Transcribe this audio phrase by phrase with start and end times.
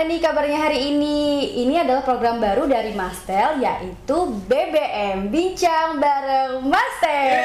[0.00, 1.20] gimana nih kabarnya hari ini?
[1.60, 7.36] Ini adalah program baru dari Mastel yaitu BBM Bincang bareng Mastel.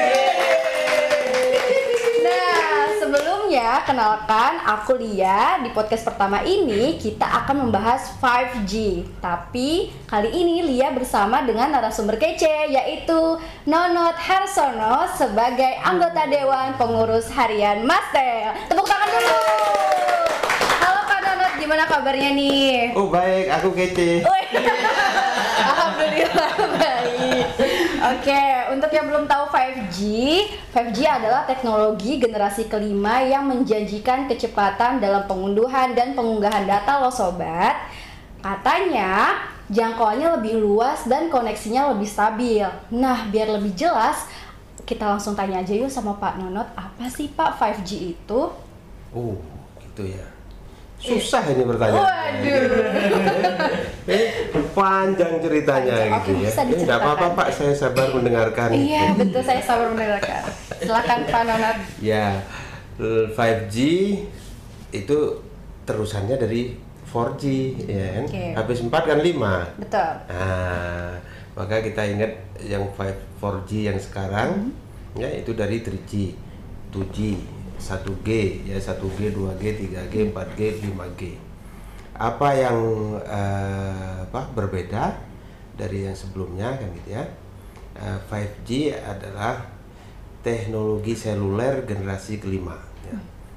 [2.24, 5.60] Nah, sebelumnya kenalkan aku Lia.
[5.60, 9.04] Di podcast pertama ini kita akan membahas 5G.
[9.20, 13.36] Tapi kali ini Lia bersama dengan narasumber kece yaitu
[13.68, 18.56] Nonot Harsono sebagai anggota Dewan Pengurus Harian Mastel.
[18.72, 19.75] Tepuk tangan dulu.
[21.66, 22.94] Gimana kabarnya nih?
[22.94, 24.22] Oh baik, aku kece.
[25.66, 27.44] Alhamdulillah baik.
[28.14, 29.98] Oke, untuk yang belum tahu 5G,
[30.70, 37.74] 5G adalah teknologi generasi kelima yang menjanjikan kecepatan dalam pengunduhan dan pengunggahan data lo sobat.
[38.38, 42.62] Katanya jangkauannya lebih luas dan koneksinya lebih stabil.
[42.94, 44.30] Nah, biar lebih jelas,
[44.86, 48.54] kita langsung tanya aja yuk sama Pak Nonot, apa sih Pak 5G itu?
[49.10, 49.34] Oh,
[49.82, 50.35] gitu ya.
[50.96, 52.02] Susah ini pertanyaan.
[52.02, 52.64] Waduh.
[54.06, 54.26] Eh,
[54.70, 56.50] panjang ceritanya Panjang, gitu ya.
[56.50, 57.26] bisa Eh, apa-apa.
[57.34, 58.70] Pak, saya sabar mendengarkan.
[58.70, 60.42] Iya, betul saya sabar mendengarkan.
[60.76, 61.78] Silakan Pak Nonot.
[61.98, 62.38] Ya,
[62.96, 63.76] l- 5G
[64.90, 65.18] itu
[65.82, 67.42] terusannya dari 4G
[67.84, 68.24] ya kan.
[68.24, 68.44] Oke.
[68.54, 69.54] Habis 4 kan 5.
[69.76, 70.10] Betul.
[70.28, 71.10] Nah,
[71.54, 72.30] maka kita ingat
[72.60, 75.18] yang 5 4G yang sekarang Hmm.
[75.18, 76.30] ya itu dari 3G,
[76.90, 77.18] 2G,
[77.76, 78.28] 1G
[78.66, 79.62] ya 1G, 2G,
[79.92, 81.22] 3G, 4G, 5G.
[82.16, 82.78] Apa yang
[83.20, 85.20] eh, apa berbeda
[85.76, 87.24] dari yang sebelumnya kan gitu ya.
[87.96, 89.60] Eh, 5G adalah
[90.40, 93.16] teknologi seluler generasi kelima ya.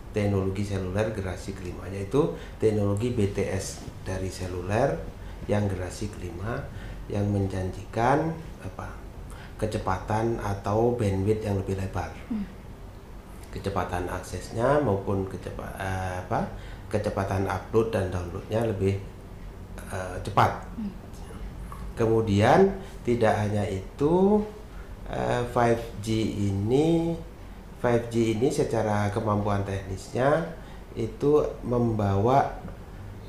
[0.09, 4.99] Teknologi seluler generasi kelima yaitu teknologi BTS dari seluler
[5.47, 6.59] yang generasi kelima
[7.07, 8.91] yang menjanjikan apa
[9.59, 12.11] kecepatan atau bandwidth yang lebih lebar
[13.49, 16.45] kecepatan aksesnya maupun kecepa, eh, apa
[16.89, 18.97] kecepatan upload dan downloadnya lebih
[19.89, 20.65] eh, cepat.
[21.97, 24.43] Kemudian tidak hanya itu
[25.09, 26.07] eh, 5G
[26.53, 27.17] ini
[27.79, 30.51] 5G ini secara kemampuan teknisnya
[30.99, 32.59] itu membawa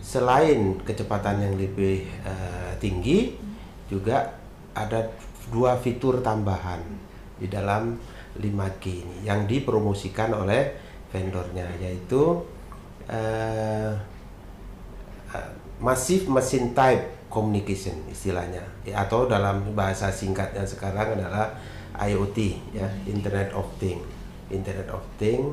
[0.02, 3.38] selain kecepatan yang lebih eh, tinggi
[3.86, 4.34] juga
[4.74, 5.06] ada
[5.50, 6.82] dua fitur tambahan
[7.38, 7.94] di dalam
[8.38, 10.76] 5G ini yang dipromosikan oleh
[11.10, 12.38] vendornya yaitu
[13.10, 13.90] eh,
[15.34, 21.52] eh, Massive Machine Type Communication istilahnya Ya, atau dalam bahasa singkatnya sekarang adalah
[21.98, 22.38] IoT
[22.74, 24.02] ya Internet of Things
[24.50, 25.50] Internet of Things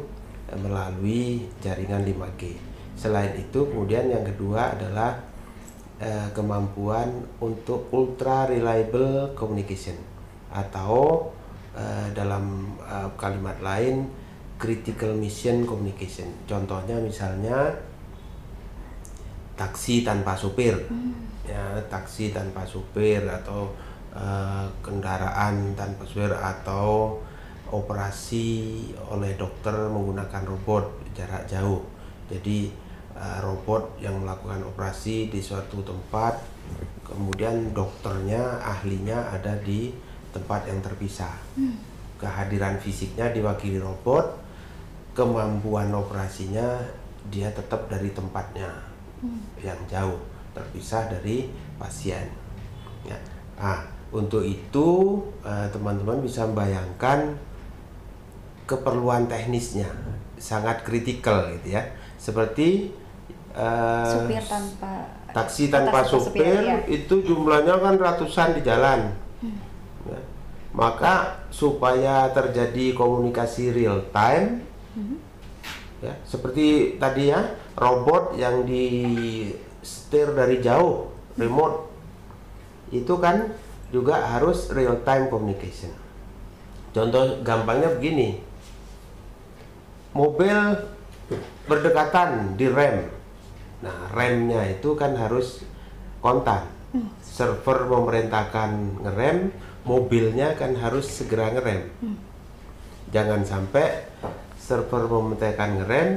[0.50, 2.42] eh, melalui jaringan 5G
[2.98, 5.22] selain itu kemudian yang kedua adalah
[6.02, 7.10] eh, kemampuan
[7.42, 9.98] untuk ultra reliable communication
[10.50, 11.30] atau
[11.78, 14.10] eh, dalam eh, kalimat lain
[14.58, 16.26] critical mission communication.
[16.50, 17.70] Contohnya misalnya
[19.54, 20.76] taksi tanpa supir.
[21.48, 23.72] Ya taksi tanpa supir atau
[24.12, 27.22] eh, kendaraan tanpa supir atau
[27.68, 28.72] operasi
[29.12, 31.86] oleh dokter menggunakan robot jarak jauh.
[32.28, 32.74] Jadi
[33.16, 36.58] eh, robot yang melakukan operasi di suatu tempat
[37.08, 39.96] kemudian dokternya ahlinya ada di
[40.38, 41.34] tempat yang terpisah.
[42.22, 44.46] Kehadiran fisiknya diwakili robot
[45.18, 46.78] kemampuan operasinya
[47.34, 48.70] dia tetap dari tempatnya
[49.58, 50.22] yang jauh
[50.54, 51.50] terpisah dari
[51.82, 52.30] pasien.
[53.02, 53.18] Ya.
[53.58, 53.82] Nah
[54.14, 57.34] untuk itu eh, teman-teman bisa membayangkan
[58.70, 59.90] keperluan teknisnya.
[60.38, 61.84] Sangat kritikal gitu ya.
[62.22, 62.94] Seperti
[63.58, 66.82] eh, Supir tanpa taksi tanpa atas supir ya.
[66.90, 69.12] itu jumlahnya kan ratusan di jalan.
[70.78, 74.62] Maka supaya terjadi komunikasi real time
[75.98, 77.42] ya seperti tadi ya
[77.74, 78.86] robot yang di
[79.82, 81.90] setir dari jauh remote
[82.94, 83.58] itu kan
[83.92, 85.92] juga harus real time communication.
[86.92, 88.40] Contoh gampangnya begini.
[90.12, 90.56] Mobil
[91.68, 93.08] berdekatan di rem.
[93.84, 95.64] Nah remnya itu kan harus
[96.24, 96.68] kontan.
[97.22, 99.54] Server memerintahkan ngerem
[99.88, 101.88] mobilnya kan harus segera ngerem.
[103.16, 104.04] Jangan sampai
[104.60, 106.10] server memerintahkan ngerem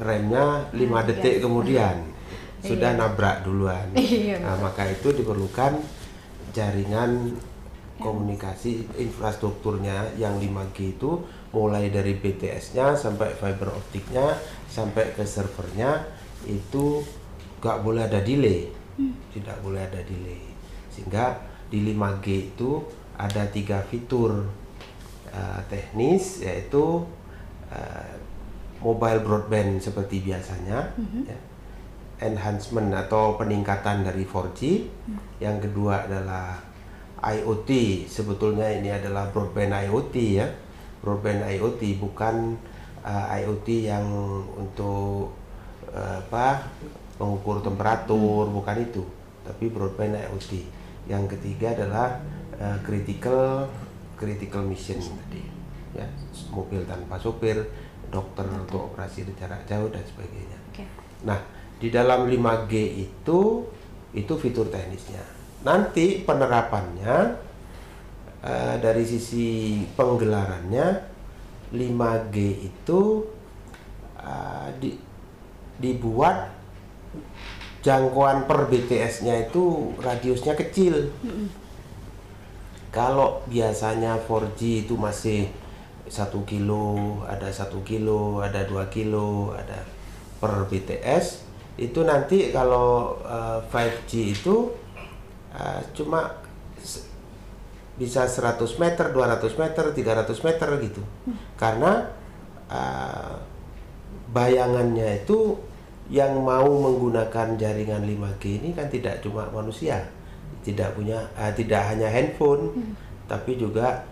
[0.00, 2.00] remnya 5 detik kemudian.
[2.68, 3.92] Sudah nabrak duluan.
[4.00, 5.84] Iya, nah, maka itu diperlukan
[6.56, 7.36] jaringan
[8.00, 11.22] komunikasi infrastrukturnya yang 5G itu
[11.54, 14.34] mulai dari BTS-nya sampai fiber optiknya
[14.66, 16.02] sampai ke servernya
[16.48, 17.04] itu
[17.60, 18.72] nggak boleh ada delay.
[19.30, 20.42] Tidak boleh ada delay.
[20.90, 22.84] Sehingga di 5G itu
[23.14, 24.48] ada tiga fitur
[25.30, 27.06] eh, teknis yaitu
[27.70, 28.14] eh,
[28.84, 30.92] mobile broadband seperti biasanya
[31.24, 31.38] ya.
[32.20, 34.60] enhancement atau peningkatan dari 4G.
[35.40, 36.60] Yang kedua adalah
[37.24, 38.04] IoT.
[38.06, 40.46] Sebetulnya ini adalah broadband IoT ya.
[41.00, 42.60] Broadband IoT bukan
[43.00, 44.04] uh, IoT yang
[44.56, 45.32] untuk
[45.88, 46.68] uh, apa
[47.16, 49.02] mengukur temperatur, bukan itu.
[49.48, 50.83] Tapi broadband IoT.
[51.04, 52.20] Yang ketiga adalah
[52.56, 53.68] uh, critical
[54.16, 55.42] critical mission tadi.
[55.94, 56.06] Ya,
[56.50, 57.60] mobil tanpa sopir,
[58.10, 60.58] dokter untuk operasi jarak jauh dan sebagainya.
[60.70, 60.84] Oke.
[61.22, 61.38] Nah,
[61.78, 63.40] di dalam 5G itu
[64.14, 65.22] itu fitur teknisnya.
[65.66, 67.16] Nanti penerapannya
[68.42, 70.86] eh, dari sisi penggelarannya
[71.74, 73.00] 5G itu
[74.18, 74.98] eh, di-
[75.78, 76.54] dibuat
[77.84, 81.12] jangkauan per BTS-nya itu radiusnya kecil.
[82.88, 85.52] Kalau biasanya 4G itu masih
[86.08, 89.84] satu kilo, ada satu kilo, ada dua kilo, ada
[90.40, 91.44] per BTS
[91.74, 94.72] itu nanti kalau eh, 5G itu
[95.52, 96.40] eh, cuma
[97.94, 101.02] bisa 100 meter, 200 meter, 300 meter gitu.
[101.58, 102.14] Karena
[102.70, 103.34] eh,
[104.30, 105.58] bayangannya itu
[106.12, 110.04] yang mau menggunakan jaringan 5G ini kan tidak cuma manusia,
[110.60, 112.76] tidak punya eh, tidak hanya handphone,
[113.24, 114.04] tapi juga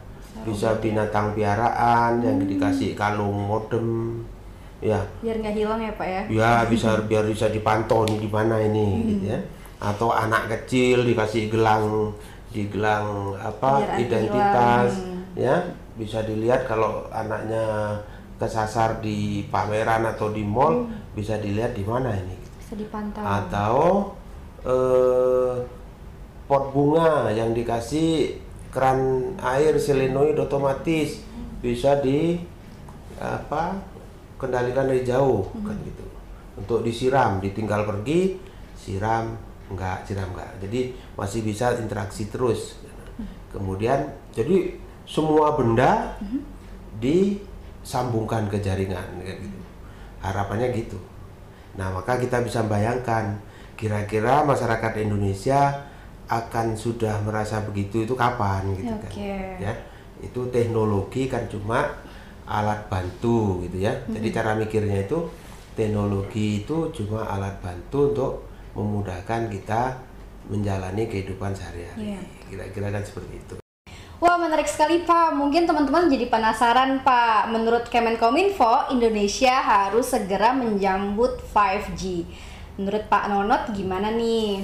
[0.49, 4.25] bisa binatang piaraan yang dikasih kalung modem,
[4.83, 5.01] ya.
[5.23, 6.23] Biar nggak hilang ya Pak ya.
[6.29, 9.39] ya bisa biar bisa dipantau nih di mana ini gitu ya.
[9.83, 12.17] Atau anak kecil dikasih gelang
[12.53, 15.39] di gelang apa Biar identitas hilang.
[15.39, 15.57] ya.
[15.93, 17.95] Bisa dilihat kalau anaknya
[18.41, 22.37] kesasar di pameran atau di mall bisa dilihat di mana ini?
[22.59, 23.25] Bisa dipantau.
[23.25, 23.77] atau
[24.65, 25.55] eh,
[26.49, 28.41] pot bunga yang dikasih
[28.73, 31.21] keran air solenoid otomatis.
[31.63, 32.43] Bisa di
[33.23, 33.79] apa
[34.41, 36.05] kendalikan dari jauh kan gitu.
[36.59, 38.37] Untuk disiram ditinggal pergi
[38.75, 39.39] siram
[39.71, 40.51] enggak siram enggak.
[40.65, 42.81] Jadi masih bisa interaksi terus.
[43.53, 44.75] Kemudian jadi
[45.07, 46.17] semua benda
[46.99, 49.62] disambungkan ke jaringan kayak gitu
[50.23, 50.97] harapannya gitu.
[51.77, 53.37] Nah maka kita bisa bayangkan
[53.77, 55.91] kira-kira masyarakat Indonesia
[56.31, 59.35] akan sudah merasa begitu itu kapan gitu kan Oke.
[59.61, 59.75] ya.
[60.23, 61.83] Itu teknologi kan cuma
[62.47, 63.93] alat bantu gitu ya.
[64.07, 65.19] Jadi cara mikirnya itu
[65.75, 68.33] teknologi itu cuma alat bantu untuk
[68.73, 69.93] memudahkan kita
[70.49, 72.21] menjalani kehidupan sehari-hari Iya.
[72.51, 73.55] kira-kira kan seperti itu
[74.23, 75.35] Wah menarik sekali Pak.
[75.35, 77.51] Mungkin teman-teman jadi penasaran Pak.
[77.51, 82.23] Menurut Kemenkominfo, Indonesia harus segera menjambut 5G.
[82.79, 84.63] Menurut Pak Nonot gimana nih?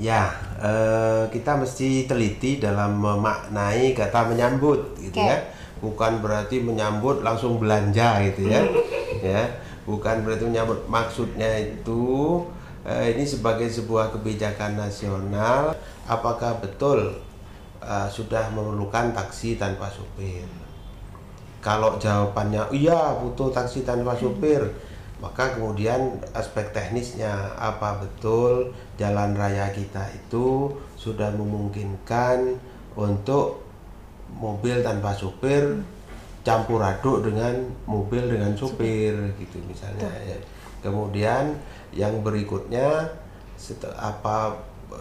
[0.00, 5.28] Ya, eh, kita mesti teliti dalam memaknai kata menyambut, gitu Oke.
[5.28, 5.36] ya.
[5.84, 8.64] Bukan berarti menyambut langsung belanja, gitu ya.
[9.36, 9.52] ya,
[9.84, 10.80] bukan berarti menyambut.
[10.88, 12.40] Maksudnya itu
[12.88, 15.76] eh, ini sebagai sebuah kebijakan nasional.
[16.08, 17.20] Apakah betul
[17.84, 20.48] eh, sudah memerlukan taksi tanpa supir?
[21.60, 24.60] Kalau jawabannya iya butuh taksi tanpa supir,
[25.20, 30.68] maka kemudian aspek teknisnya apa betul jalan raya kita itu
[31.00, 32.60] sudah memungkinkan
[32.96, 33.64] untuk
[34.36, 35.80] mobil tanpa supir
[36.44, 37.56] campur aduk dengan
[37.88, 40.36] mobil dengan supir gitu misalnya ya.
[40.84, 41.56] Kemudian
[41.96, 43.08] yang berikutnya
[43.56, 44.52] setelah apa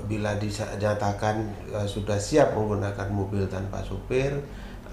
[0.07, 1.35] bila dinyatakan
[1.71, 4.33] eh, sudah siap menggunakan mobil tanpa supir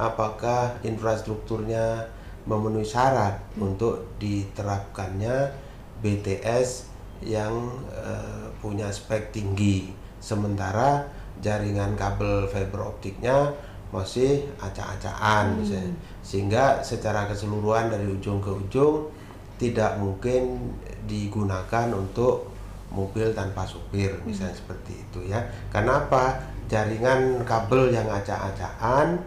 [0.01, 2.09] apakah infrastrukturnya
[2.49, 5.69] memenuhi syarat untuk diterapkannya?
[6.01, 6.89] BTS
[7.21, 7.53] yang
[7.93, 9.93] eh, punya spek tinggi.
[10.17, 11.05] Sementara
[11.45, 13.53] jaringan kabel fiber optiknya
[13.91, 15.93] masih acak-acakan misalnya.
[16.23, 19.11] sehingga secara keseluruhan dari ujung ke ujung
[19.59, 20.73] tidak mungkin
[21.05, 22.49] digunakan untuk
[22.91, 25.41] mobil tanpa supir misalnya seperti itu ya.
[25.71, 26.39] Karena apa?
[26.71, 29.19] Jaringan kabel yang acak-acakan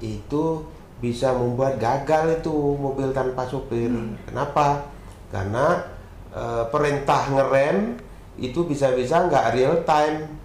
[0.00, 0.64] itu
[0.98, 3.90] bisa membuat gagal itu mobil tanpa supir.
[4.28, 4.88] Kenapa?
[5.28, 5.84] Karena
[6.32, 7.96] eh, perintah ngerem
[8.38, 10.38] itu bisa-bisa nggak real time.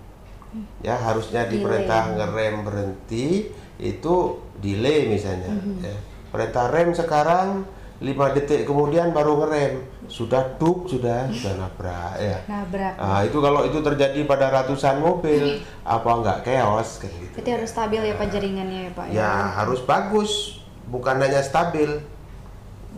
[0.86, 1.66] Ya harusnya di Delay.
[1.66, 3.50] perintah ngerem berhenti
[3.82, 4.16] itu
[4.62, 5.50] delay misalnya
[5.82, 5.96] ya.
[6.30, 7.66] perintah rem sekarang
[8.04, 9.80] 5 detik kemudian baru ngerem.
[10.12, 12.38] Sudah duk sudah sudah nabrak ya.
[12.52, 13.00] Nabrak.
[13.00, 17.40] Nah, itu kalau itu terjadi pada ratusan mobil apa nggak chaos kan gitu.
[17.40, 19.32] Berarti harus stabil ya Pak jaringannya ya Pak ya?
[19.56, 20.60] Harus bagus.
[20.92, 22.04] Bukan hanya stabil.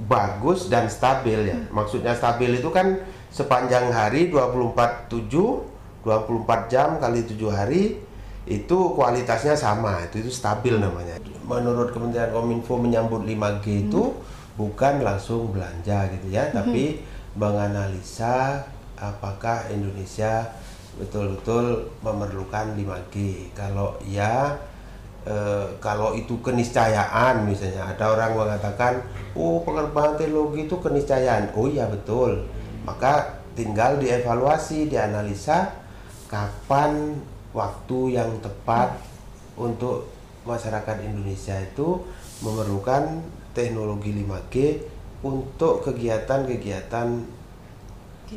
[0.09, 1.57] Bagus dan stabil ya.
[1.69, 8.01] Maksudnya stabil itu kan sepanjang hari 24 7 24 jam kali 7 hari
[8.49, 10.01] itu kualitasnya sama.
[10.09, 11.21] Itu itu stabil namanya.
[11.45, 14.17] Menurut Kementerian Kominfo menyambut 5G itu
[14.55, 17.03] bukan langsung belanja gitu ya tapi
[17.35, 18.63] menganalisa
[18.95, 20.47] apakah Indonesia
[20.95, 23.15] betul-betul memerlukan 5G.
[23.51, 24.55] Kalau ya
[25.27, 29.03] eh, kalau itu keniscayaan misalnya ada orang mengatakan
[29.35, 31.51] oh pengembangan teknologi itu keniscayaan.
[31.53, 32.47] Oh iya betul.
[32.87, 35.75] Maka tinggal dievaluasi, dianalisa
[36.31, 37.19] kapan
[37.51, 38.95] waktu yang tepat
[39.55, 40.11] untuk
[40.43, 42.03] masyarakat Indonesia itu
[42.43, 43.23] memerlukan
[43.55, 44.55] teknologi 5G
[45.23, 47.07] untuk kegiatan-kegiatan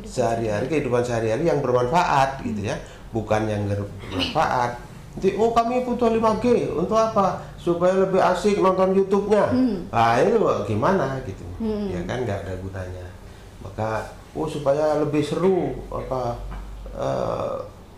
[0.07, 2.79] sehari-hari kehidupan sehari-hari yang bermanfaat gitu ya.
[3.11, 4.79] Bukan yang bermanfaat.
[5.17, 7.43] Nanti oh kami butuh 5G untuk apa?
[7.59, 9.51] Supaya lebih asik nonton YouTube-nya.
[9.51, 9.77] Hmm.
[9.91, 11.43] nah ini gimana gitu.
[11.59, 11.91] Hmm.
[11.91, 13.05] ya kan nggak ada gunanya.
[13.59, 16.39] Maka oh supaya lebih seru apa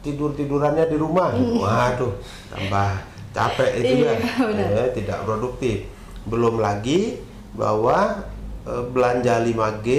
[0.01, 2.13] tidur tidurannya di rumah waduh
[2.49, 2.89] tambah
[3.31, 4.67] capek itu Iya, ya.
[4.85, 5.87] Eh, tidak produktif
[6.27, 7.17] belum lagi
[7.55, 8.27] bahwa
[8.67, 9.89] eh, belanja 5G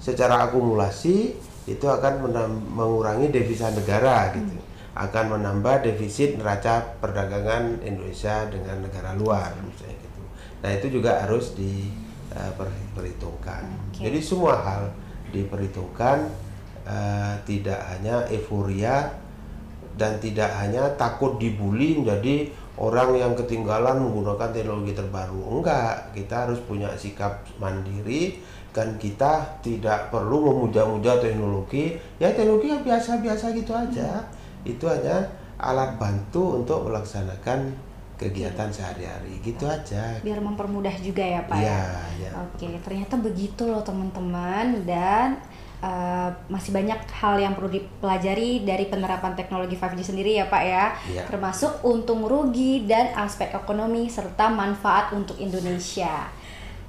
[0.00, 1.36] secara akumulasi
[1.68, 2.24] itu akan
[2.72, 4.58] mengurangi devisa negara gitu.
[4.96, 10.22] Akan menambah defisit neraca perdagangan Indonesia dengan negara luar misalnya gitu.
[10.60, 14.06] Nah itu juga harus diperhitungkan Oke.
[14.06, 14.92] jadi semua hal
[15.30, 16.28] diperhitungkan
[16.86, 19.10] eh, tidak hanya euforia
[20.00, 22.48] dan tidak hanya takut dibully menjadi
[22.80, 25.60] orang yang ketinggalan menggunakan teknologi terbaru.
[25.60, 28.40] Enggak, kita harus punya sikap mandiri
[28.72, 32.00] dan kita tidak perlu memuja-muja teknologi.
[32.16, 34.24] Ya teknologi yang biasa-biasa gitu aja.
[34.64, 35.28] Itu hanya
[35.60, 37.76] alat bantu untuk melaksanakan
[38.16, 39.36] kegiatan sehari-hari.
[39.44, 40.16] Gitu aja.
[40.24, 41.84] biar mempermudah juga ya Pak ya.
[42.16, 42.30] ya.
[42.48, 45.36] Oke, ternyata begitu loh teman-teman dan
[45.80, 50.84] uh, masih banyak hal yang perlu dipelajari dari penerapan teknologi 5G sendiri ya Pak ya.
[51.10, 51.22] Iya.
[51.28, 56.30] Termasuk untung rugi dan aspek ekonomi serta manfaat untuk Indonesia.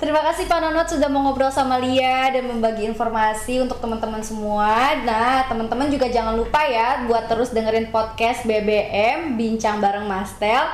[0.02, 4.98] Terima kasih Pak Nonot sudah mau ngobrol sama Lia dan membagi informasi untuk teman-teman semua.
[5.06, 10.66] Nah, teman-teman juga jangan lupa ya buat terus dengerin podcast BBM Bincang bareng Mastel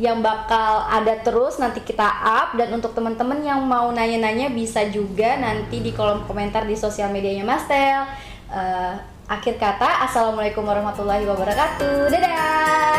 [0.00, 5.36] yang bakal ada terus nanti kita up dan untuk teman-teman yang mau nanya-nanya bisa juga
[5.36, 8.08] nanti di kolom komentar di sosial medianya Mastel.
[8.48, 8.94] Eh,
[9.28, 12.08] akhir kata, assalamualaikum warahmatullahi wabarakatuh.
[12.08, 12.89] Dadah.